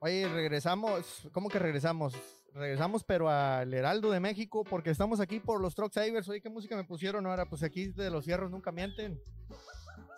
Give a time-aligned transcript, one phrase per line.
[0.00, 2.14] Oye, regresamos, ¿cómo que regresamos?
[2.54, 6.28] Regresamos, pero al Heraldo de México, porque estamos aquí por los Truck Savers.
[6.28, 7.46] Oye, ¿qué música me pusieron ahora?
[7.46, 9.20] Pues aquí de los cierros nunca mienten.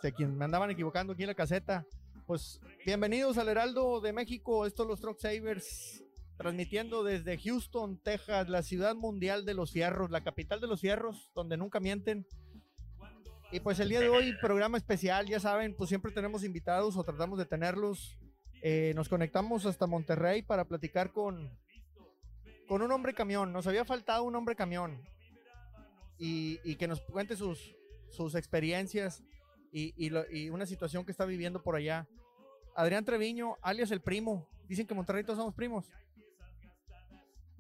[0.03, 1.87] sé quien me andaban equivocando aquí en la caseta.
[2.27, 6.05] Pues bienvenidos al Heraldo de México, estos los Truck Savers,
[6.37, 11.31] transmitiendo desde Houston, Texas, la ciudad mundial de los fierros, la capital de los fierros,
[11.35, 12.27] donde nunca mienten.
[13.51, 17.03] Y pues el día de hoy, programa especial, ya saben, pues siempre tenemos invitados o
[17.03, 18.20] tratamos de tenerlos.
[18.63, 21.51] Eh, nos conectamos hasta Monterrey para platicar con,
[22.69, 23.53] con un hombre camión.
[23.53, 25.03] Nos había faltado un hombre camión
[26.19, 27.75] y, y que nos cuente sus,
[28.11, 29.23] sus experiencias
[29.73, 32.07] y, y, lo, y, una situación que está viviendo por allá.
[32.77, 34.49] Adrián Treviño, alias el primo.
[34.69, 35.87] Dicen que Monterrey todos somos primos.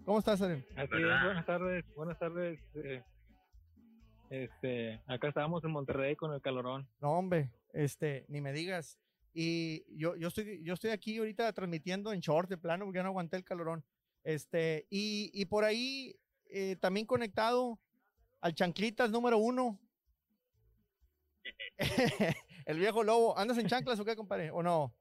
[0.04, 0.64] ¿Cómo estás, Adrián?
[0.76, 2.60] Así es, buenas tardes, buenas tardes.
[2.74, 3.02] Eh,
[4.30, 6.88] este, acá estábamos en Monterrey con el calorón.
[7.00, 8.98] No, hombre, este, ni me digas.
[9.32, 13.02] Y yo, yo estoy, yo estoy aquí ahorita transmitiendo en short de plano porque ya
[13.02, 13.84] no aguanté el calorón.
[14.24, 17.78] Este, y, y por ahí eh, también conectado
[18.40, 19.78] al Chanclitas número uno.
[22.66, 23.38] el viejo lobo.
[23.38, 24.50] ¿Andas en chanclas o qué, compadre?
[24.50, 24.94] ¿O no?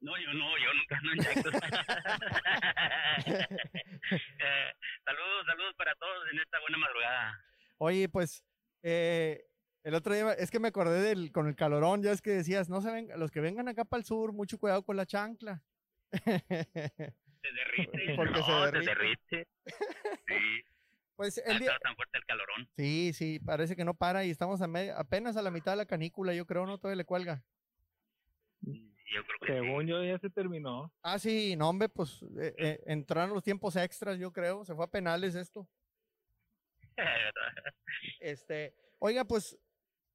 [0.00, 1.62] No, yo no, yo nunca ando en chanclas.
[3.26, 4.72] eh,
[5.04, 7.44] saludos, saludos para todos en esta buena madrugada.
[7.78, 8.44] Oye, pues,
[8.82, 9.44] eh,
[9.84, 12.68] el otro día, es que me acordé del, con el calorón, ya es que decías,
[12.68, 15.62] no se ven, los que vengan acá para el sur, mucho cuidado con la chancla.
[17.42, 18.14] Se derrite.
[18.14, 18.84] Porque no, se derrite.
[18.84, 19.48] Se derrite.
[20.26, 20.34] Sí.
[21.14, 22.68] Pues el día, tan fuerte el calorón.
[22.74, 24.66] sí, sí, parece que no para y estamos a
[24.96, 27.44] apenas a la mitad de la canícula, yo creo, no todavía le cuelga.
[28.62, 30.90] Yo creo que Según yo ya se terminó.
[31.02, 34.84] Ah, sí, no, hombre, pues eh, eh, entraron los tiempos extras, yo creo, se fue
[34.84, 35.68] a penales esto.
[38.20, 39.58] Este, oiga, pues,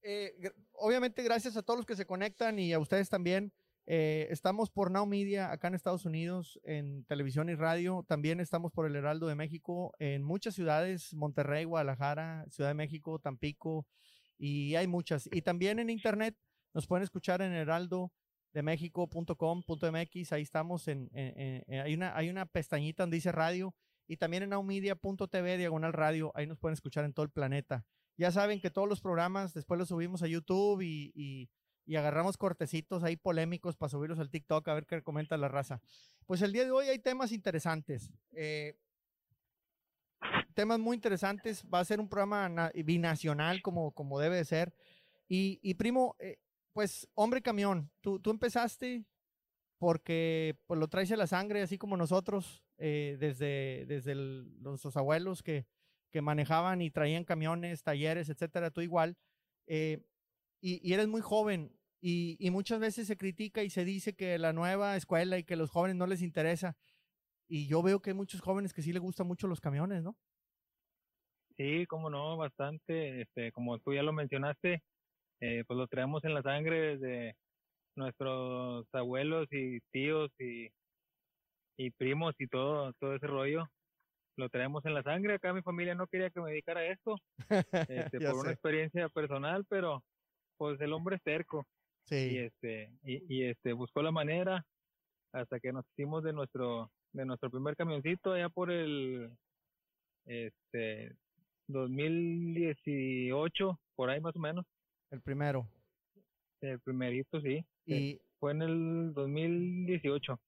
[0.04, 3.54] eh, obviamente gracias a todos los que se conectan y a ustedes también.
[3.90, 8.04] Eh, estamos por Now Media acá en Estados Unidos, en televisión y radio.
[8.08, 13.18] También estamos por el Heraldo de México en muchas ciudades, Monterrey, Guadalajara, Ciudad de México,
[13.20, 13.88] Tampico,
[14.38, 15.30] y hay muchas.
[15.32, 16.36] Y también en internet
[16.74, 20.34] nos pueden escuchar en heraldodemexico.com.mx.
[20.34, 23.74] Ahí estamos, hay, una, una pestañita donde dice radio.
[24.10, 27.86] Y también en nowmedia.tv, diagonal radio, ahí nos pueden escuchar en todo el planeta.
[28.18, 31.50] Ya saben que todos los programas después los subimos a YouTube y, y-
[31.86, 35.82] y agarramos cortecitos ahí polémicos para subirlos al TikTok a ver qué comenta la raza.
[36.26, 38.12] Pues el día de hoy hay temas interesantes.
[38.34, 38.76] eh,
[40.54, 41.64] temas muy interesantes.
[41.74, 44.74] Va a ser un programa na- binacional como, como debe de ser.
[45.30, 46.38] Y, y primo, eh,
[46.74, 49.06] pues hombre camión, tú, tú empezaste
[49.78, 55.44] porque pues, lo traes a la sangre, así como nosotros, eh, desde, desde nuestros abuelos
[55.44, 55.66] que,
[56.12, 59.18] que manejaban y traían camiones, talleres, etcétera, tú igual.
[59.68, 60.04] eh,
[60.62, 64.96] y, eres muy joven y, muchas veces se critica y se dice que la nueva
[64.96, 66.78] escuela y que los jóvenes no les interesa.
[67.50, 70.18] Y yo veo que hay muchos jóvenes que sí les gustan mucho los camiones, ¿no?
[71.58, 73.22] Sí, como no, bastante.
[73.22, 74.84] Este, como tú ya lo mencionaste,
[75.42, 77.36] eh, pues lo traemos en la sangre desde
[77.96, 80.70] nuestros abuelos y tíos y,
[81.78, 83.68] y primos y todo, todo ese rollo.
[84.38, 85.34] Lo traemos en la sangre.
[85.34, 87.18] Acá mi familia no quería que me dedicara a esto,
[87.90, 90.04] este, por una experiencia personal, pero
[90.58, 91.66] pues el hombre es terco.
[92.10, 94.66] y Sí, este y, y, este buscó la manera
[95.34, 99.32] hasta que nos hicimos de nuestro de nuestro primer camioncito allá por el
[100.26, 101.16] este
[101.68, 104.66] 2018 por ahí más o menos
[105.12, 105.68] el primero.
[106.62, 110.40] el primerito sí Y fue en el 2018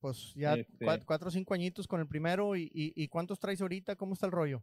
[0.00, 2.54] pues ya Este- cua- cuatro o cinco añitos con el primero.
[2.56, 3.96] Y, y, y cuántos traes ahorita?
[3.96, 4.62] ¿Cómo está el rollo?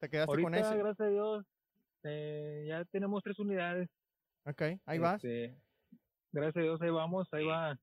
[0.00, 0.76] ¿Te quedaste con ese?
[0.76, 1.46] gracias a Dios
[2.02, 3.88] eh, ya tenemos tres unidades
[4.44, 5.14] Ok, ahí vas.
[5.24, 5.56] Este,
[6.32, 7.78] gracias a Dios ahí vamos ahí va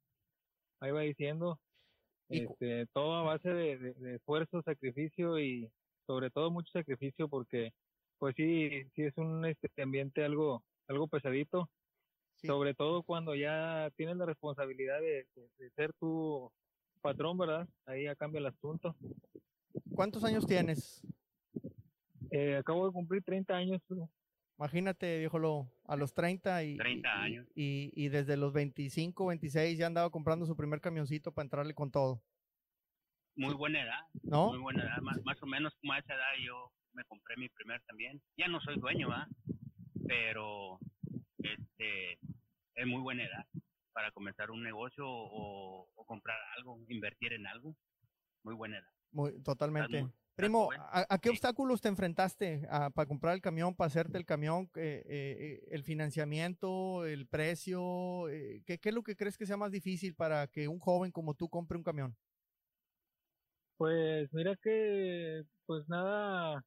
[0.81, 1.59] ahí va diciendo
[2.30, 5.72] este, todo a base de, de- de esfuerzo, sacrificio y
[6.06, 7.74] sobre todo mucho sacrificio porque
[8.19, 11.69] pues sí, sí es un este, ambiente algo, algo pesadito,
[12.42, 12.48] Sí.
[12.48, 16.52] sobre todo cuando ya tienes la responsabilidad de, de- de ser tu
[17.02, 17.68] patrón, ¿verdad?
[17.86, 18.96] Ahí ya cambia el asunto.
[19.96, 21.02] ¿Cuántos años tienes?
[22.32, 23.82] Eh, acabo de cumplir 30 años,
[24.58, 27.48] Imagínate, viejo lobo, a los 30 y, 30 y- años.
[27.56, 31.90] Y, y desde los 25, 26 ya andaba comprando su primer camioncito para entrarle con
[31.92, 32.22] todo,
[33.36, 34.02] Muy buena edad.
[34.24, 34.50] ¿no?
[34.50, 34.98] Muy buena edad.
[35.02, 38.22] Más, más o menos como a esa edad yo me compré mi primer también.
[38.38, 39.28] Ya no soy dueño, ¿va?
[40.08, 40.78] Pero
[41.40, 42.20] este
[42.75, 43.45] es muy buena edad
[43.94, 47.75] para comenzar un negocio o, o comprar algo, invertir en algo.
[48.44, 48.91] Muy buena edad.
[49.12, 50.01] Muy, totalmente.
[50.01, 50.69] muy- Primo.
[50.71, 51.35] ¿a, a qué Sí.
[51.35, 54.71] obstáculos te enfrentaste ah, para comprar el camión, para hacerte el camión?
[54.75, 59.45] eh, eh, eh, el financiamiento, el precio, eh, ¿qué, qué es lo que crees que
[59.45, 62.15] sea más difícil para que un joven como tú compre un camión?
[63.77, 66.63] Pues mira que, pues nada,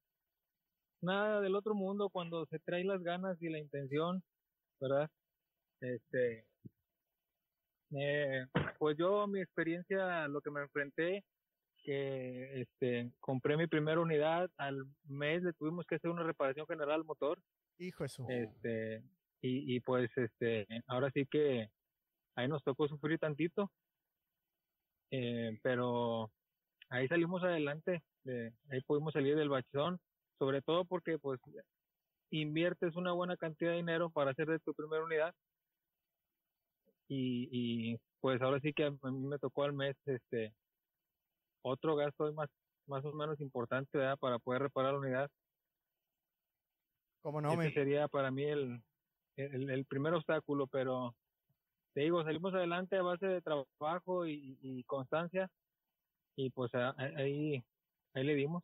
[1.01, 4.23] nada del otro mundo cuando se trae las ganas y la intención,
[4.81, 5.11] ¿verdad?
[5.81, 6.47] Este,
[7.97, 8.47] eh,
[8.79, 11.25] pues yo mi experiencia, lo que me enfrenté,
[11.85, 16.93] que este, compré mi primera unidad, al mes le tuvimos que hacer una reparación general
[17.01, 17.39] al motor,
[17.79, 18.27] Hijo eso.
[18.29, 19.03] este,
[19.43, 21.69] y, y pues este, ahora sí que
[22.37, 23.71] ahí nos tocó sufrir tantito,
[25.11, 26.33] eh, pero
[26.89, 30.01] ahí salimos adelante, de- ahí pudimos salir del bachón,
[30.39, 31.39] sobre todo porque pues
[32.31, 35.35] inviertes una buena cantidad de dinero para hacer de tu primera unidad
[37.09, 37.49] y,
[37.93, 40.55] y pues ahora sí que a mí me tocó al mes este
[41.63, 42.49] otro gasto más
[42.87, 44.19] más o menos importante ¿verdad?
[44.19, 45.31] para poder reparar la unidad
[47.23, 47.53] ¿Cómo no?
[47.53, 48.83] ese Me, sería para mí el,
[49.37, 51.15] el, el primer obstáculo, pero
[51.95, 55.49] te digo, salimos adelante a base de trabajo y, y constancia
[56.37, 57.65] y pues ahí,
[58.15, 58.63] ahí le dimos.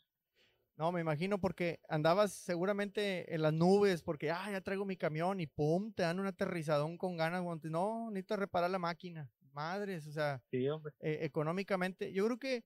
[0.76, 5.40] No, me imagino porque andabas seguramente en las nubes porque, ah, ya traigo mi camión
[5.40, 7.42] y pum, te dan un aterrizadón con ganas.
[7.64, 9.30] No, necesito reparar la máquina.
[9.52, 10.66] Madres, o sea, Sí,
[11.00, 12.12] eh, económicamente.
[12.12, 12.64] Yo creo que,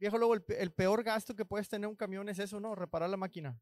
[0.00, 2.74] viejo luego, el, el peor gasto que puedes tener un camión es eso, ¿no?
[2.74, 3.60] Reparar la máquina.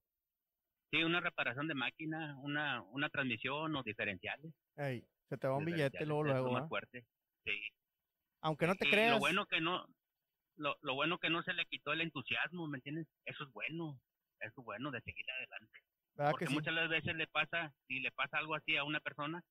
[0.91, 4.53] Sí, una reparación de máquina, una, una transmisión o diferenciales.
[4.77, 6.69] Ey, se te va un billete luego, luego, ¿va?
[6.69, 7.05] fuerte.
[7.45, 7.53] Sí.
[8.41, 9.13] Aunque no te Y creas.
[9.13, 9.87] Lo bueno que no,
[10.57, 13.07] lo, lo bueno que no se le quitó el entusiasmo, ¿me entiendes?
[13.25, 14.01] Eso es bueno,
[14.41, 15.79] eso es bueno de seguir adelante.
[16.15, 16.55] ¿verdad Porque que sí?
[16.55, 19.43] muchas veces le pasa, si le pasa algo así a una persona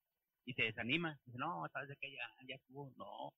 [0.46, 3.34] y se desanima, dice, no, sabes de que ya, ya estuvo, no,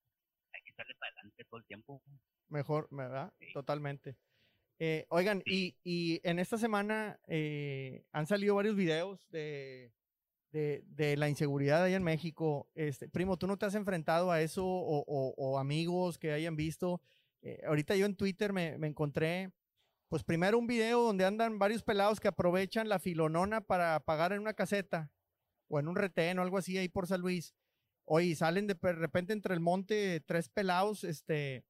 [0.54, 2.02] hay que estarle para adelante todo el tiempo.
[2.50, 3.34] Mejor, ¿verdad?
[3.40, 3.48] Sí.
[3.54, 4.16] Totalmente.
[4.80, 9.92] Eh, oigan, y, y en esta semana eh, han salido varios videos de,
[10.52, 12.68] de, de la inseguridad allá en México.
[12.76, 16.56] Este, primo, ¿tú no te has enfrentado a eso o, o- o amigos que hayan
[16.56, 17.02] visto?
[17.46, 19.52] Eh, ahorita yo en Twitter me, me encontré,
[20.10, 24.40] pues primero un video donde andan varios pelados que aprovechan la filonona para pagar en
[24.40, 25.12] una caseta
[25.68, 27.54] o en un retén o algo así ahí por San Luis.
[28.04, 31.66] Oye, salen de repente entre el monte tres pelados, este,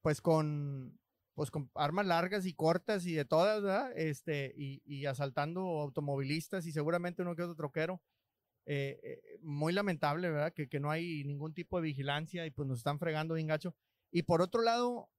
[0.00, 0.98] pues con,
[1.34, 3.92] pues con armas largas y cortas y de todas, ¿verdad?
[3.96, 8.00] Este, y, y asaltando automovilistas y seguramente uno que otro troquero.
[8.68, 10.52] Eh, eh, muy lamentable, ¿verdad?
[10.52, 13.76] Que, que no hay ningún tipo de vigilancia y pues nos están fregando bien gacho.
[14.10, 15.10] Y por otro lado,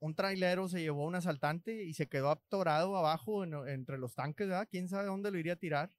[0.00, 4.14] un trailero se llevó a un asaltante y se quedó atorado abajo en- entre los
[4.14, 4.68] tanques, ¿verdad?
[4.70, 5.90] ¿Quién sabe dónde lo iría a tirar?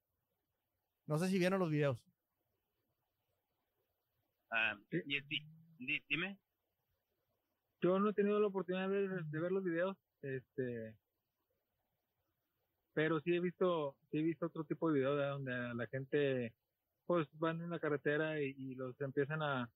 [1.07, 1.99] No sé si vieron los videos.
[4.49, 5.01] Ah, Sí.
[6.09, 6.38] dime.
[7.81, 10.95] Yo no he tenido la oportunidad de ver, de ver los videos, este,
[12.93, 15.31] pero sí he visto, sí he visto otro tipo de videos ¿verdad?
[15.33, 16.53] donde la gente,
[17.05, 19.69] pues van en la carretera y, y los empiezan a,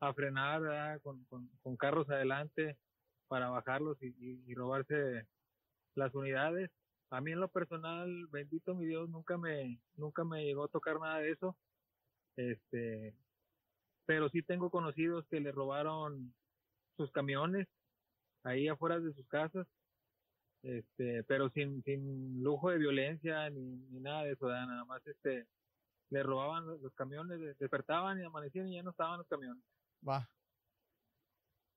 [0.00, 1.00] a frenar.
[1.02, 2.78] Con, con, con carros adelante
[3.28, 4.14] para bajarlos y,
[4.48, 5.28] y- robarse
[5.94, 6.70] las unidades.
[7.10, 11.00] A mí en lo personal, bendito mi Dios, nunca me, nunca me llegó a tocar
[11.00, 11.56] nada de eso.
[12.36, 13.14] Este,
[14.06, 16.34] pero sí tengo conocidos que le robaron
[16.96, 17.68] sus camiones
[18.44, 19.66] ahí afuera de sus casas,
[20.62, 23.62] este, pero sin, sin lujo de violencia ni,
[24.00, 25.46] nada de eso, nada más este,
[26.10, 29.62] le robaban los, camiones, de- despertaban y amanecían y ya no estaban los camiones,
[30.06, 30.28] Va.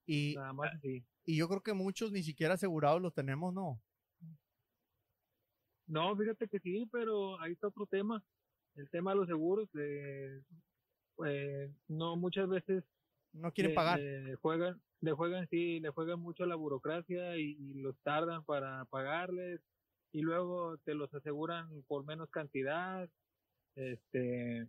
[0.06, 1.06] Y, nada más así.
[1.26, 3.82] y yo creo que muchos ni siquiera asegurados los tenemos, ¿no?
[5.88, 8.24] No, fíjate que sí, pero ahí está otro tema,
[8.76, 10.42] el tema de los seguros, de,
[11.16, 12.84] pues, no muchas veces
[13.34, 14.00] No quieren pagar.
[14.00, 18.44] le juegan, le juegan, sí, le juegan mucho a la burocracia y, y los tardan
[18.46, 19.62] para pagarles
[20.14, 23.10] y luego te los aseguran por menos cantidad,
[23.76, 24.68] este,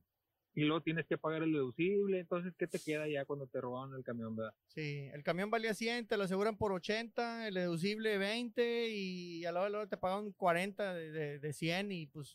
[0.55, 3.95] y luego tienes que pagar el deducible, entonces, ¿qué te queda ya cuando te robaron
[3.95, 4.55] el camión, verdad?
[4.67, 9.53] Sí, el camión valía 100, te lo aseguran por 80, el deducible 20 y a
[9.53, 12.35] la hora de la hora te pagan 40 de, de, de 100 y pues,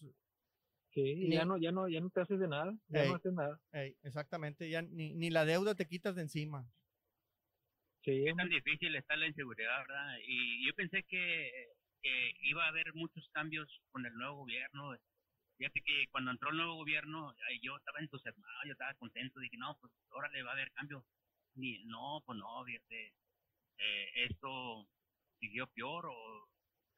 [0.92, 3.10] Sí, y ya no, ya no, ya no te haces de nada, ya Ey.
[3.10, 3.60] no haces nada.
[3.74, 6.66] ey, exactamente, ya ni, ni la deuda te quitas de encima.
[8.04, 10.18] Sí, Es tan difícil está la inseguridad, ¿verdad?
[10.26, 11.52] Y yo pensé que,
[12.02, 14.96] que iba a haber muchos cambios con el nuevo gobierno.
[15.60, 19.78] Fíjate que cuando entró el nuevo gobierno, yo estaba entusiasmado, yo estaba contento, dije, no,
[19.82, 21.06] pues ahora le va a haber cambio.
[21.56, 23.14] Ni, no, pues no, fíjate,
[23.78, 24.88] eh, esto
[25.40, 26.48] siguió peor o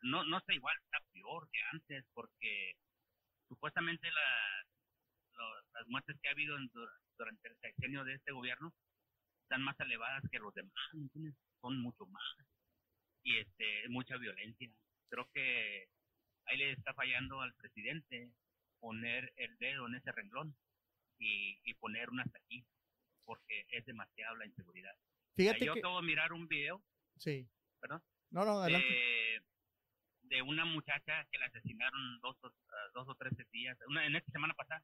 [0.04, 2.76] no, no está igual, está peor que antes, porque
[3.48, 4.66] supuestamente la,
[5.74, 6.56] las muertes que ha habido
[7.18, 8.72] durante el sexenio de este gobierno
[9.44, 11.36] están más elevadas que los demás, ¿me entiendes?
[11.62, 12.24] Son mucho más.
[13.24, 14.70] y este mucha violencia.
[15.10, 15.88] Creo que
[16.46, 18.32] ahí le está fallando al presidente
[18.82, 20.54] poner el dedo en ese renglón
[21.18, 22.66] y, y poner una hasta aquí,
[23.24, 24.94] porque es demasiado la inseguridad.
[25.36, 25.80] Fíjate Yo que...
[25.80, 26.84] acabo de mirar un video,
[27.18, 27.48] Sí.
[27.80, 28.88] perdón, No, no, adelante.
[28.88, 29.42] de,
[30.24, 34.16] de una muchacha que la asesinaron dos o, ah, dos o tres días, una, en
[34.16, 34.84] esta semana pasada,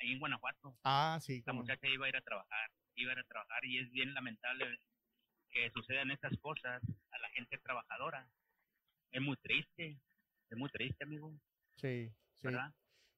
[0.00, 0.78] ahí en Guanajuato.
[0.84, 1.42] Ah, sí.
[1.44, 3.90] La cómo muchacha iba a ir a trabajar, iba a ir a trabajar y es
[3.90, 4.78] bien lamentable
[5.50, 8.28] que sucedan estas cosas a la gente trabajadora.
[9.10, 9.98] Es muy triste,
[10.50, 11.32] es muy triste, amigo,
[11.76, 12.46] Sí, sí.
[12.46, 12.72] ¿verdad?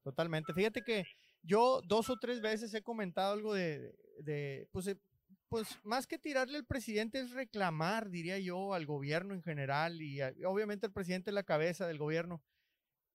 [0.06, 0.52] Totalmente.
[0.54, 1.04] Fíjate que
[1.42, 4.96] yo dos o tres veces he comentado algo de, de pues, eh,
[5.48, 10.20] pues más que tirarle al presidente es reclamar, diría yo, al gobierno en general y
[10.20, 12.40] a- obviamente el presidente es la cabeza del gobierno.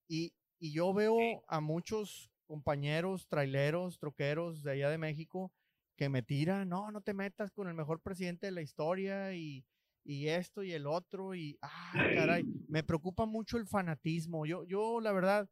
[0.10, 1.18] Y, y yo veo
[1.48, 5.54] a muchos compañeros, traileros, troqueros de allá de México
[5.98, 9.66] que me tiran, no, no te metas con el mejor presidente de la historia y,
[10.04, 14.46] y esto y el otro y, ah, caray, me preocupa mucho el fanatismo.
[14.46, 15.50] Yo, yo la verdad,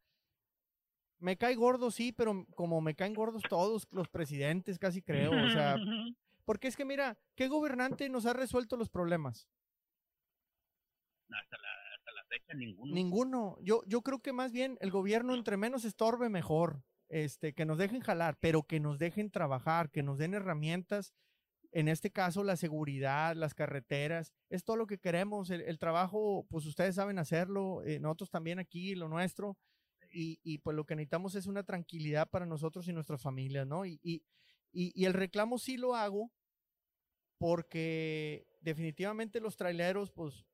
[1.20, 5.32] me cae gordo, sí, pero como me caen gordos todos los presidentes, casi creo.
[5.32, 5.76] O sea,
[6.46, 9.48] porque es que mira, ¿qué gobernante nos ha resuelto los problemas?
[11.32, 12.94] hasta, la, hasta la fecha ninguno.
[12.94, 13.58] Ninguno.
[13.62, 16.84] Yo, yo creo que más bien el gobierno entre menos estorbe mejor.
[17.10, 21.16] Este, que nos dejen jalar, pero que nos dejen trabajar, que nos den herramientas.
[21.72, 25.50] En este caso, la seguridad, las carreteras, es todo lo que queremos.
[25.50, 29.58] El, el trabajo, pues ustedes saben hacerlo, eh, nosotros también aquí, lo nuestro.
[30.12, 33.86] Y, y, pues lo que necesitamos es una tranquilidad para nosotros y nuestras familias, ¿no?
[33.86, 34.24] Y, y,
[34.72, 36.32] y, el reclamo sí lo hago
[37.38, 40.46] porque definitivamente los traileros, pues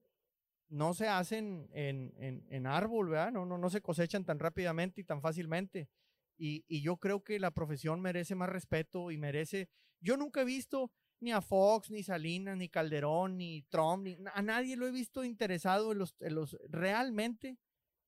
[0.67, 3.31] no se hacen en, en, en árbol, ¿verdad?
[3.31, 5.89] No, no, no se cosechan tan rápidamente y tan fácilmente.
[6.37, 9.69] Y yo creo que la profesión merece más respeto y merece...
[10.01, 14.41] Yo nunca he visto ni a Fox, ni Salinas, ni Calderón, ni Trump, ni a
[14.41, 17.57] nadie lo he visto interesado en los, en los realmente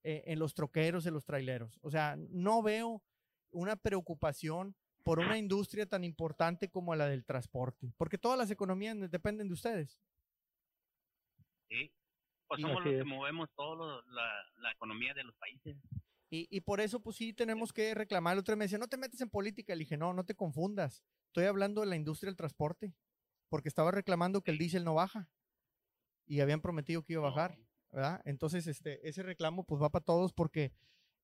[0.09, 1.77] eh, en los troqueros, en los traileros.
[1.81, 3.03] O sea, no veo
[3.51, 4.73] una preocupación
[5.03, 9.53] por una industria tan importante como la del transporte, porque todas las economías dependen de
[9.53, 9.99] ustedes.
[11.69, 11.91] Sí.
[12.47, 15.75] Pues somos los que movemos toda la, la economía de los países.
[16.29, 18.33] Y, y por eso, pues sí, tenemos que reclamar.
[18.33, 19.75] El otro me decía, no te metas en política.
[19.75, 21.03] Le dije, no, no te confundas.
[21.27, 22.93] Estoy hablando de la industria del transporte,
[23.49, 25.29] porque estaba reclamando que el diésel no baja.
[26.25, 27.57] Y habían prometido que iba a bajar,
[28.25, 30.71] Entonces, este, ese reclamo, pues va para todos, porque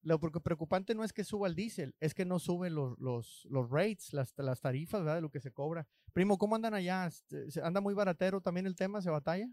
[0.01, 3.69] lo preocupante no es que suba el diésel, es que no suben los, los, los
[3.69, 5.15] rates, las, las tarifas, ¿verdad?
[5.15, 5.87] De lo que se cobra.
[6.13, 7.07] Primo, ¿cómo andan allá?
[7.07, 9.01] Este, ¿se- ¿Anda muy baratero también el tema?
[9.01, 9.47] ¿Se batalla?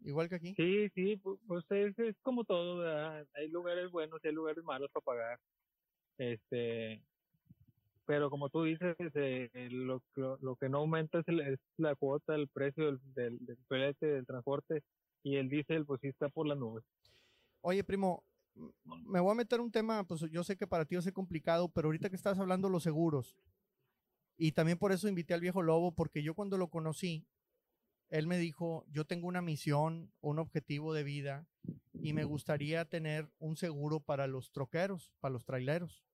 [0.00, 0.54] Igual que aquí.
[0.56, 3.26] Sí, sí, pu- pues es, es como todo, ¿verdad?
[3.34, 5.40] Hay lugares buenos y hay lugares malos para pagar.
[6.18, 7.02] Este,
[8.04, 11.94] pero como tú dices, eh, lo, lo, lo que no aumenta es, el- es la
[11.94, 14.82] cuota, el precio del, del, del del transporte
[15.22, 16.84] y el diésel, pues sí está por las nubes.
[17.60, 18.24] Oye, primo,
[19.06, 21.12] me voy a meter un tema, pues yo sé que para ti va a ser
[21.12, 23.36] complicado, pero ahorita que estás hablando los seguros,
[24.36, 27.24] y también por eso invité al viejo lobo, porque yo cuando lo conocí,
[28.10, 31.46] él me dijo, yo tengo una misión, un objetivo de vida,
[31.94, 36.04] y me gustaría tener un seguro para los troqueros, para los traileros.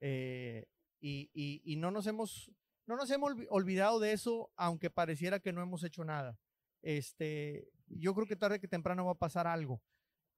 [0.00, 0.66] Eh,
[1.00, 2.52] y, y- y no nos hemos,
[2.86, 6.38] no nos hemos olvi- olvidado de eso, aunque pareciera que no hemos hecho nada.
[6.82, 9.80] Este, yo creo que tarde que temprano va a pasar algo.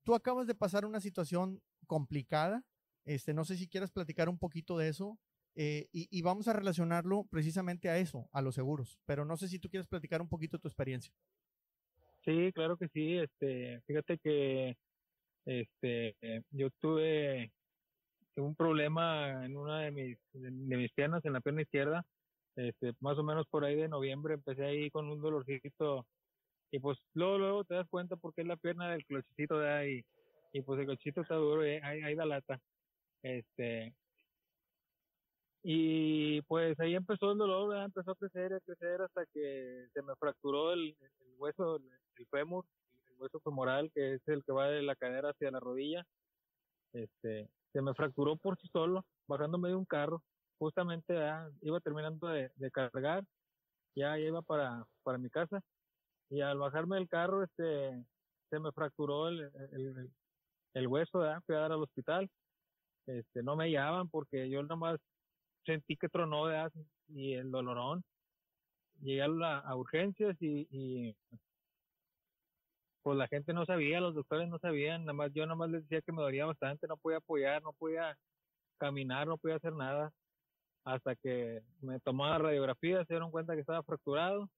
[0.05, 2.65] Tú acabas de pasar una situación complicada.
[3.05, 5.19] Este, no sé si quieras platicar un poquito de eso.
[5.57, 9.01] eh, y, vamos a relacionarlo precisamente a eso, a los seguros.
[9.05, 11.13] Pero no sé si tú quieres platicar un poquito tu experiencia.
[12.25, 13.17] Sí, claro que sí.
[13.17, 14.77] Este, fíjate que
[15.45, 17.53] este, eh, yo tuve
[18.37, 22.05] un problema en una de mis, de mis piernas, en la pierna izquierda.
[22.57, 26.07] Este, más o menos por ahí de noviembre empecé ahí con un dolorcito
[26.71, 30.05] y pues luego, luego te das cuenta porque es la pierna del clochecito de ahí
[30.53, 32.61] y pues el clochecito está duro y ahí, ahí da lata.
[33.23, 33.95] Este,
[35.63, 40.15] y pues ahí empezó el dolor, empezó a crecer, a crecer hasta que se me
[40.17, 40.97] fracturó el,
[41.37, 42.65] hueso, el, el fémur,
[43.11, 46.05] el hueso femoral, que es el que va de la cadera hacia la rodilla.
[46.93, 50.23] Este, se me fracturó por sí solo, bajándome de un carro.
[50.59, 51.51] Justamente ¿verdad?
[51.63, 53.25] iba terminando de, de cargar,
[53.95, 55.63] ya, ya iba para, para mi casa.
[56.31, 58.05] Y al bajarme del carro, este,
[58.51, 59.51] se me fracturó el,
[60.75, 61.43] el, hueso, ¿verdad?
[61.45, 62.31] fui a dar al hospital.
[63.07, 65.01] Este, no me hallaban porque yo nomás
[65.67, 66.73] sentí que tronó ¿verdad?
[67.09, 68.03] y el dolorón.
[69.01, 71.17] Llegué a, la, a urgencias y, y
[73.03, 75.83] pues la gente no sabía, los doctores no sabían, nada más yo nada más les
[75.83, 78.17] decía que me dolía bastante, no podía apoyar, no podía
[78.79, 80.13] caminar, no podía hacer nada,
[80.85, 84.49] hasta que me tomaron radiografía, se dieron cuenta que estaba fracturado,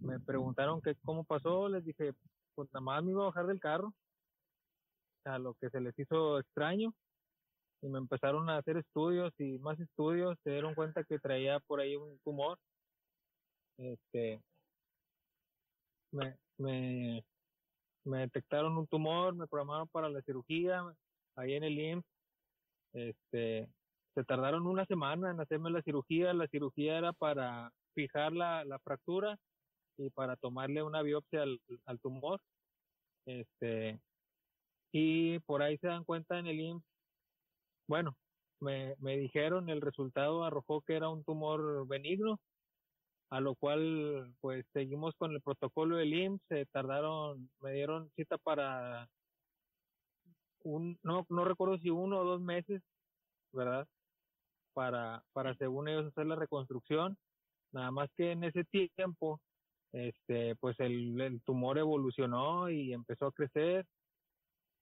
[0.00, 2.12] me preguntaron que cómo pasó, les dije,
[2.54, 3.92] pues nada más me iba a bajar del carro,
[5.24, 6.92] a lo que se les hizo extraño,
[7.82, 11.80] y me empezaron a hacer estudios y más estudios, se dieron cuenta que traía por
[11.80, 12.58] ahí un tumor.
[13.76, 14.42] Este,
[16.10, 17.22] me, me,
[18.04, 20.82] detectaron un tumor, me programaron para la cirugía
[21.36, 22.06] ahí en el IMSS.
[22.94, 23.68] Este,
[24.14, 26.32] se tardaron una semana en hacerme la cirugía.
[26.32, 29.38] La cirugía era para fijar la, la fractura
[29.98, 32.40] y para tomarle una biopsia al, al tumor.
[33.26, 34.00] Este,
[34.92, 36.98] y por ahí se dan cuenta en el IMSS
[37.88, 38.14] bueno,
[38.60, 42.38] me, me dijeron, el resultado arrojó que era un tumor benigno,
[43.30, 48.36] a lo cual pues seguimos con el protocolo del IMSS, se tardaron, me dieron cita
[48.38, 49.08] para
[50.62, 52.82] un, no, no recuerdo si uno o dos meses,
[53.52, 53.86] ¿verdad?
[54.74, 57.16] Para, para según ellos hacer la reconstrucción,
[57.72, 59.40] nada más que en ese tiempo,
[59.92, 63.86] este, pues el, el tumor evolucionó y empezó a crecer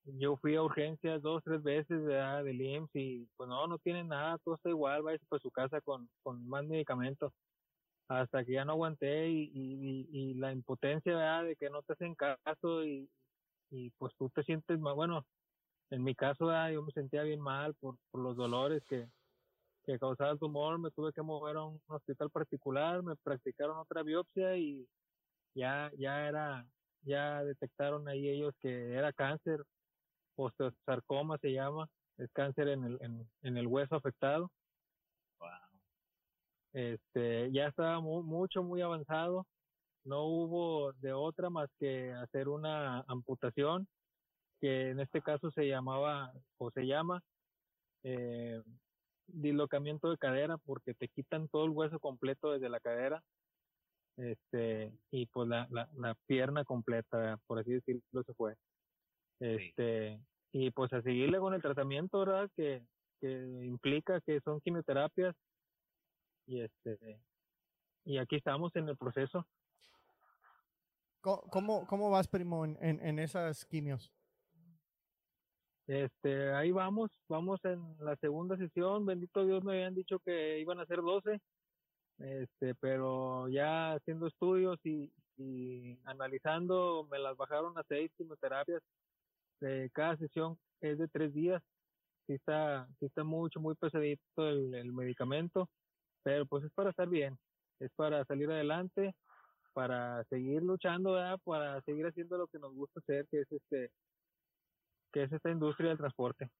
[0.06, 2.44] yo fui a urgencias dos, tres veces ¿verdad?
[2.44, 5.80] del IMSS y pues no, no tiene nada, todo está igual, vaya para su casa
[5.80, 7.32] con, con más medicamentos.
[8.08, 12.14] Hasta que ya no aguanté y, y, y la impotencia de que no te hacen
[12.14, 13.10] caso y,
[13.70, 15.26] y pues tú te sientes más, bueno,
[15.90, 19.08] en mi caso yo me sentía bien mal por, por los dolores que,
[19.86, 24.02] que causaba el tumor, me tuve que mover a un hospital particular, me practicaron otra
[24.02, 24.86] biopsia y
[25.54, 26.66] ya, ya era,
[27.02, 29.64] ya detectaron ahí ellos que era cáncer
[30.36, 31.88] osteosarcoma se llama,
[32.18, 34.50] es cáncer en el, en, en el hueso afectado.
[36.72, 39.46] Este, ya estaba mucho, muy avanzado.
[40.04, 43.88] No hubo de otra más que hacer una amputación,
[44.60, 47.22] que en este caso se llamaba o se llama
[48.02, 48.62] eh,
[49.28, 53.22] dislocamiento de cadera, porque te quitan todo el hueso completo desde la cadera
[54.16, 58.54] este y pues la, la, la pierna completa, por así decirlo, se fue.
[59.40, 60.18] Este,
[60.52, 62.50] y pues a seguirle con el tratamiento, ¿verdad?
[62.56, 62.82] Que,
[63.20, 63.30] que
[63.64, 65.34] implica que son quimioterapias.
[66.46, 67.20] Y este,
[68.04, 69.46] y aquí estamos en el proceso.
[71.20, 74.12] ¿Cómo, cómo vas, primo, en, en, esas quimios?
[75.86, 79.06] Este, ahí vamos, vamos en la segunda sesión.
[79.06, 81.40] Bendito Dios, me habían dicho que iban a ser 12,
[82.18, 88.82] este, pero ya haciendo estudios y, y analizando, me las bajaron a seis quimioterapias
[89.60, 91.62] de cada sesión es de tres días.
[92.26, 95.68] Sí está, sí está mucho, muy pesadito el, el medicamento,
[96.24, 97.38] pero pues es para estar bien,
[97.78, 99.14] es para salir adelante,
[99.72, 103.92] para seguir luchando, para seguir haciendo lo que nos gusta hacer, que es este,
[105.16, 106.50] que es esta industria del transporte.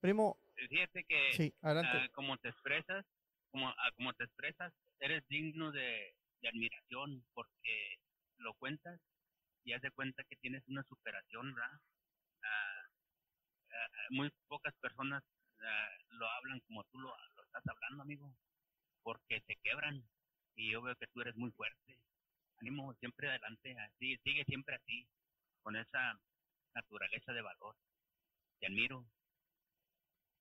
[0.00, 0.40] Primo.
[0.56, 1.98] Fíjate que sí, adelante.
[1.98, 3.06] Ah, como te expresas,
[3.52, 8.00] como, ah, como te expresas, eres digno de, de admiración porque
[8.38, 9.00] lo cuentas
[9.62, 11.78] y haz de cuenta que tienes una superación, ¿verdad?
[12.42, 12.82] Ah,
[14.10, 15.22] muy pocas personas
[16.08, 18.34] lo hablan como tú lo, lo, estás hablando, amigo,
[19.04, 20.02] porque se quebran
[20.56, 21.98] y yo veo que tú eres muy fuerte.
[22.58, 25.06] Ánimo, siempre adelante, así, sigue siempre así,
[25.62, 26.18] con esa
[26.74, 27.76] naturaleza de valor.
[28.58, 29.04] Te admiro.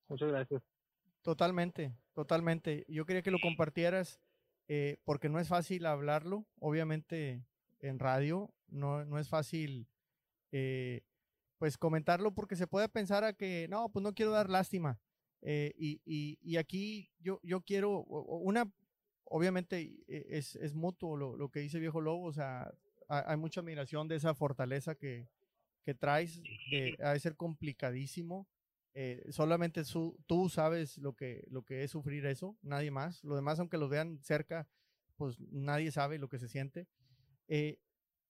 [0.07, 0.63] Muchas gracias.
[1.21, 2.85] Totalmente, totalmente.
[2.89, 4.19] Yo quería que lo compartieras
[4.67, 6.45] eh, porque no es fácil hablarlo.
[6.59, 7.45] Obviamente
[7.79, 9.87] en radio no, no es fácil
[10.51, 11.01] eh,
[11.57, 14.99] pues comentarlo porque se puede pensar a que no, pues no quiero dar lástima.
[15.41, 18.71] Eh, y, y, y, aquí yo, yo quiero, una,
[19.25, 22.71] obviamente e, es, es mutuo lo, lo, que dice Viejo Lobo, o sea,
[23.09, 25.27] hay, mucha admiración de esa fortaleza que,
[25.83, 26.41] que traes,
[26.71, 28.47] eh, ha de ser complicadísimo.
[28.95, 33.23] Eh, solamente su, tú sabes lo que, lo que es sufrir eso, nadie más.
[33.23, 34.67] Lo demás, aunque lo vean cerca,
[35.15, 36.87] pues nadie sabe lo que se siente.
[37.47, 37.79] Eh,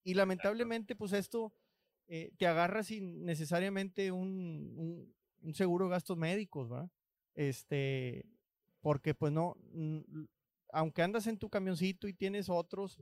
[0.02, 1.54] y lamentablemente, pues esto
[2.06, 6.90] eh, te agarra sin necesariamente un, un, seguro de gastos médicos, ¿verdad?
[7.34, 8.26] Este,
[8.80, 9.56] porque pues no,
[10.72, 13.00] aunque andas en tu camioncito y tienes otros,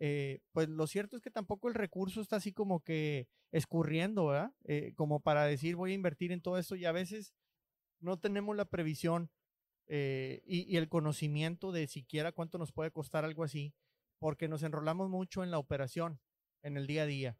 [0.00, 4.52] eh, pues lo cierto es que tampoco el recurso está así como que escurriendo, ¿verdad?
[4.64, 7.34] Eh, como para decir voy a invertir en todo esto y a veces
[8.00, 9.30] no tenemos la previsión
[9.88, 13.74] y, y, el conocimiento de siquiera cuánto nos puede costar algo así,
[14.20, 16.20] porque nos enrolamos mucho en la operación
[16.62, 17.36] en el día a día.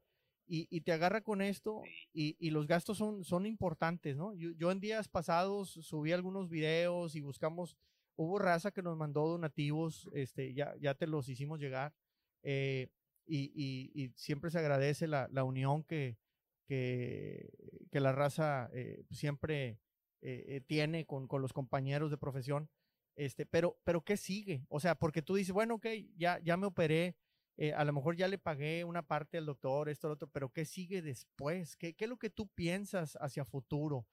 [0.46, 4.34] Y, y te agarra con esto y, y, los gastos son, son importantes, ¿no?
[4.34, 7.76] Yo, yo, en días pasados subí algunos videos y buscamos,
[8.16, 11.94] hubo raza que nos mandó donativos, este, ya, ya te los hicimos llegar.
[12.42, 12.88] Eh,
[13.26, 16.18] y, y, siempre se agradece la, la unión que,
[16.66, 17.48] que,
[17.92, 19.78] que, la raza eh, siempre
[20.20, 22.68] eh, tiene con, con, los compañeros de profesión.
[23.14, 24.64] Este, pero, pero ¿qué sigue?
[24.68, 27.16] O sea, porque tú dices, bueno, ok, ya, ya me operé,
[27.56, 30.48] eh, a lo mejor ya le pagué una parte al doctor, esto, lo otro, pero
[30.48, 31.76] ¿qué sigue después?
[31.76, 34.06] ¿Qué, qué es lo que tú piensas hacia futuro?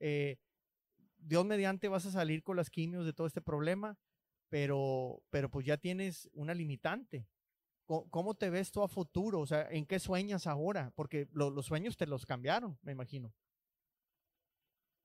[0.00, 0.36] Eh,
[1.16, 3.98] Dios mediante vas a salir con las quimios de todo este problema,
[4.50, 7.26] pero, pero pues ya tienes una limitante.
[8.10, 9.40] ¿Cómo, te ves tú a futuro?
[9.40, 10.92] O sea, ¿en qué sueñas ahora?
[10.94, 13.32] Porque los sueños te los cambiaron, me imagino.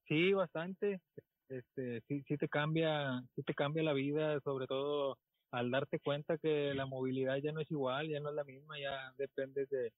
[0.07, 1.01] Sí, bastante.
[1.49, 5.17] Este, sí, sí te cambia, sí te cambia la vida, sobre todo
[5.49, 8.79] al darte cuenta que la movilidad ya no es igual, ya no es la misma,
[8.79, 9.91] ya depende de,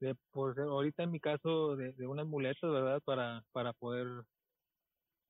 [0.00, 3.00] de pues ahorita en mi caso de, de unas muletas, ¿verdad?
[3.04, 4.06] Para, para poder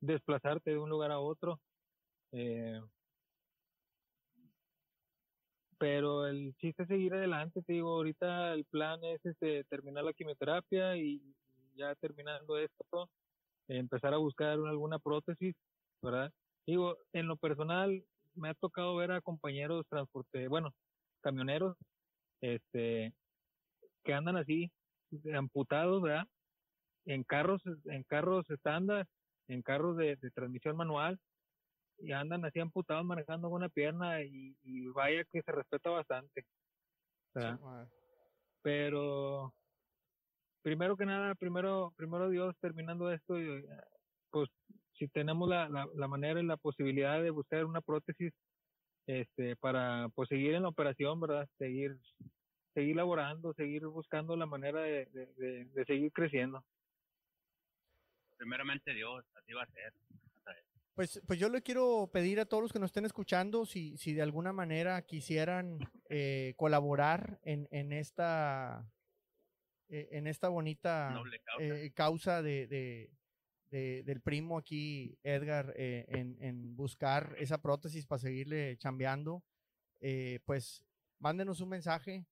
[0.01, 1.61] desplazarte de un lugar a otro.
[2.33, 2.81] Eh,
[5.81, 10.12] pero el chiste es seguir adelante, te digo, ahorita el plan es este, terminar la
[10.12, 11.23] quimioterapia y
[11.75, 13.09] ya terminando esto,
[13.66, 15.57] empezar a buscar alguna prótesis,
[16.03, 16.31] ¿verdad?
[16.66, 20.75] Digo, en lo personal, me ha tocado ver a compañeros transporte, bueno,
[21.23, 21.79] camioneros,
[22.43, 23.14] este,
[24.05, 24.71] que andan así,
[25.35, 26.27] amputados, ¿verdad?
[27.07, 29.07] En carros, en carros estándar,
[29.49, 31.19] en carros de, transmisión manual,
[32.01, 34.55] y andan así amputados manejando una pierna y,
[34.95, 36.45] vaya que se respeta bastante.
[38.63, 39.55] Pero
[40.63, 43.35] primero que nada, primero, primero Dios terminando esto,
[44.31, 44.49] pues
[44.99, 48.33] si tenemos la, la, manera y la posibilidad de buscar una prótesis
[49.07, 51.49] este para pues seguir en la operación, ¿verdad?
[51.59, 51.99] Seguir
[52.75, 56.65] seguir laborando, seguir buscando la manera de, de, seguir creciendo.
[58.37, 59.93] Primeramente Dios, así va a ser.
[60.94, 64.12] Pues, pues yo le quiero pedir a todos los que nos estén escuchando si, si
[64.12, 68.90] de alguna manera quisieran eh, colaborar en, en esta
[69.92, 71.20] eh, en esta bonita
[71.94, 73.11] causa, eh,
[73.70, 79.42] de, del primo aquí, Edgar, eh, en, buscar esa prótesis para seguirle chambeando,
[80.00, 80.85] eh, pues
[81.18, 82.24] mándenos un mensaje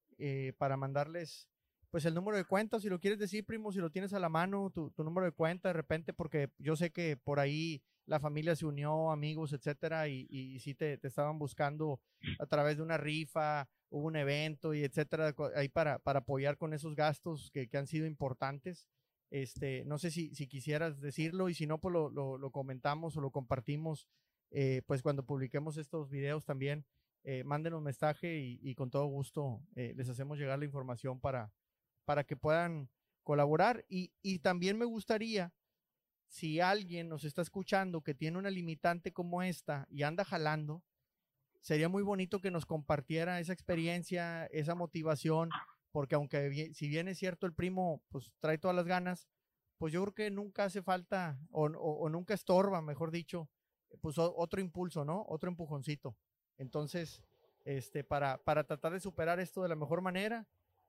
[0.57, 1.49] para mandarles
[1.91, 4.29] pues el número de cuenta, si lo quieres decir, primo, si lo tienes a la
[4.29, 8.57] mano, tu, número de cuenta de repente, porque yo sé que por ahí la familia
[8.57, 12.01] se unió, amigos, etcétera, y, y sí te, estaban buscando
[12.39, 16.75] a través de una rifa, hubo un evento y etcétera, ahí para, para apoyar con
[16.75, 18.87] esos gastos que, que han sido importantes.
[19.31, 23.21] Este, no sé si, si quisieras decirlo y si no, pues lo, lo, comentamos o
[23.21, 24.09] lo compartimos,
[24.51, 26.87] eh, pues cuando publiquemos estos videos también,
[27.25, 31.53] eh, mándenos mensaje y, y, con todo gusto eh, les hacemos llegar la información para,
[32.09, 32.89] para que puedan
[33.23, 33.85] colaborar.
[33.87, 35.53] Y, y también me gustaría,
[36.27, 40.83] si alguien nos está escuchando que tiene una limitante como esta y anda jalando,
[41.61, 45.51] sería muy bonito que nos compartiera esa experiencia, esa motivación
[45.91, 49.29] porque aunque si bien es cierto el primo pues trae todas las ganas,
[49.77, 53.51] pues yo creo que nunca hace falta o, nunca estorba, mejor dicho,
[54.01, 55.27] pues otro impulso, ¿no?
[55.29, 56.17] Otro empujoncito.
[56.57, 57.23] Entonces,
[57.67, 60.47] este, para, para tratar de superar esto de la mejor manera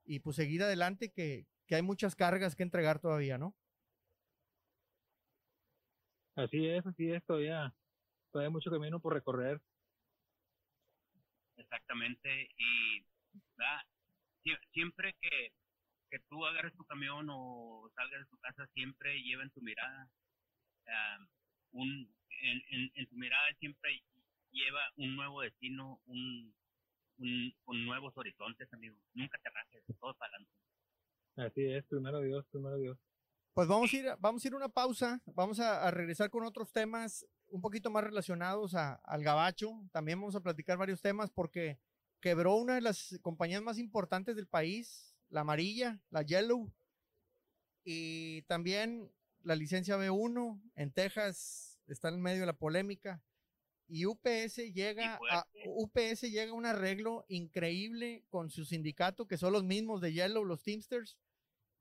[0.10, 3.56] y pues seguir adelante que, que hay muchas cargas que entregar todavía, ¿no?
[6.36, 7.72] Así es, así es, todavía,
[8.32, 9.62] todavía hay mucho camino por recorrer.
[11.58, 13.06] Exactamente, y
[14.74, 15.52] siempre que,
[16.10, 20.10] que tú agarres tu camión o salgas de tu casa, siempre lleva en tu mirada,
[21.72, 24.02] un, en, en, tu mirada siempre
[24.50, 26.52] lleva un nuevo destino, un,
[27.19, 28.95] un, nuevos horizontes, amigo.
[29.13, 30.51] Nunca te rajes, todo para adelante.
[31.36, 32.97] Así es, primero Dios, primero Dios.
[33.53, 36.71] Pues vamos a ir, vamos a ir una pausa, vamos a, a regresar con otros
[36.71, 39.71] temas un poquito más relacionados a, al gabacho.
[39.91, 41.79] También vamos a platicar varios temas porque
[42.21, 46.71] quebró una de las compañías más importantes del país, la amarilla, la Yellow,
[47.84, 49.12] y también
[49.43, 53.21] la licencia B1 en Texas está en medio de la polémica.
[53.91, 59.52] Y UPS llega a UPS llega a un arreglo increíble con su sindicato, que son
[59.52, 61.17] los mismos de Yellow, los Teamsters.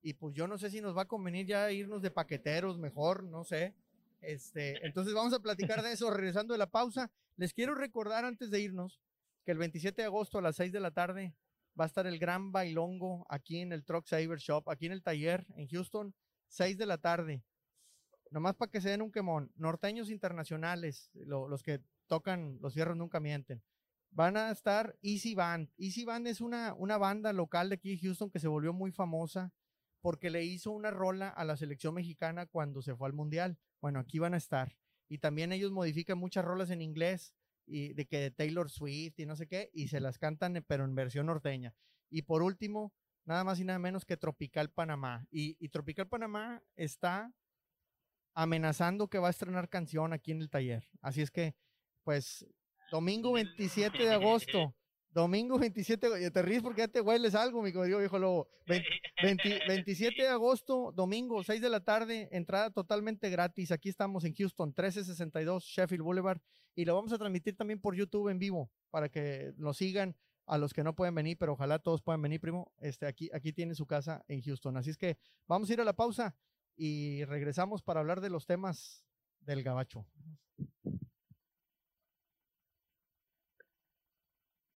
[0.00, 3.24] Y pues yo no sé si nos va a convenir ya irnos de paqueteros mejor,
[3.24, 3.74] no sé.
[4.22, 7.10] Este, entonces vamos a platicar de eso regresando de la pausa.
[7.36, 9.00] Les quiero recordar antes de irnos
[9.44, 11.34] que el 27 de agosto a las 6 de la tarde
[11.78, 15.02] va a estar el gran bailongo aquí en el Truck Saver Shop, aquí en el
[15.02, 16.14] taller en Houston,
[16.48, 17.44] 6 de la tarde.
[18.30, 19.52] Nomás para que se den un quemón.
[19.56, 23.62] Norteños internacionales, los que tocan los fierros nunca mienten.
[24.10, 25.70] Van a estar Easy Band.
[25.76, 28.90] Easy Band es una, una banda local de aquí en Houston que se volvió muy
[28.90, 29.52] famosa
[30.00, 33.58] porque le hizo una rola a la selección mexicana cuando se fue al mundial.
[33.80, 34.76] Bueno, aquí van a estar.
[35.08, 37.34] Y también ellos modifican muchas rolas en inglés
[37.68, 40.84] de que de Taylor Swift y no sé qué, y se las cantan, eh, pero
[40.84, 41.74] en versión norteña.
[42.10, 42.92] Y por último,
[43.24, 45.26] nada más y nada menos que Tropical Panamá.
[45.30, 47.32] Y, Tropical Panamá está
[48.34, 50.88] amenazando que va a estrenar canción aquí en el taller.
[51.02, 51.54] Así es que,
[52.08, 52.46] pues,
[52.90, 54.74] domingo 27 de agosto,
[55.10, 58.48] Domingo 27, te ríes porque ya te hueles algo, mi querido viejo lobo.
[58.66, 63.72] 27 de agosto, domingo, 6 de la tarde, entrada totalmente gratis.
[63.72, 66.40] Aquí estamos en Houston, 1362 Sheffield Boulevard.
[66.74, 70.16] Y lo vamos a transmitir también por YouTube en vivo para que nos sigan
[70.46, 72.72] a los que no pueden venir, pero ojalá todos puedan venir, primo.
[72.78, 74.78] Este, aquí, aquí tiene su casa en Houston.
[74.78, 76.34] Así es que vamos a ir a la pausa
[76.74, 79.04] y regresamos para hablar de los temas
[79.40, 80.06] del gabacho.